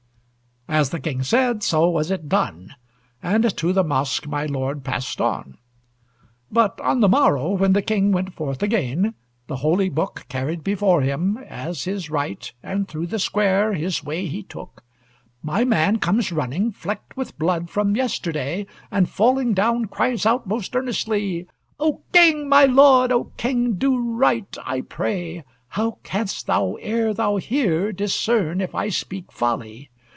As 0.67 0.91
the 0.91 1.01
King 1.01 1.21
said, 1.21 1.63
so 1.63 1.89
was 1.89 2.11
it 2.11 2.29
done, 2.29 2.75
And 3.21 3.57
to 3.57 3.73
the 3.73 3.83
mosque 3.83 4.25
my 4.25 4.45
lord 4.45 4.85
passed 4.85 5.19
on. 5.19 5.57
But 6.49 6.79
on 6.79 7.01
the 7.01 7.09
morrow 7.09 7.49
when 7.51 7.73
the 7.73 7.81
King 7.81 8.13
Went 8.13 8.33
forth 8.33 8.63
again, 8.63 9.13
the 9.47 9.57
holy 9.57 9.89
book 9.89 10.25
Carried 10.29 10.63
before 10.63 11.01
him, 11.01 11.37
as 11.39 11.83
his 11.83 12.09
right, 12.09 12.49
And 12.63 12.87
through 12.87 13.07
the 13.07 13.19
square 13.19 13.73
his 13.73 14.01
way 14.01 14.27
he 14.27 14.43
took, 14.43 14.81
My 15.43 15.65
man 15.65 15.97
comes 15.99 16.31
running, 16.31 16.71
flecked 16.71 17.17
with 17.17 17.37
blood 17.37 17.69
From 17.69 17.97
yesterday, 17.97 18.65
and 18.89 19.09
falling 19.09 19.53
down 19.53 19.87
Cries 19.87 20.25
out 20.25 20.47
most 20.47 20.73
earnestly: 20.73 21.47
"O 21.81 22.01
King, 22.13 22.47
My 22.47 22.63
lord, 22.63 23.11
O 23.11 23.25
King, 23.35 23.73
do 23.73 23.97
right, 23.97 24.55
I 24.65 24.79
pray! 24.81 25.43
"How 25.69 25.97
canst 26.03 26.47
thou, 26.47 26.75
ere 26.79 27.13
thou 27.13 27.35
hear, 27.35 27.91
discern 27.91 28.61
If 28.61 28.73
I 28.73 28.87
speak 28.87 29.33
folly? 29.33 29.89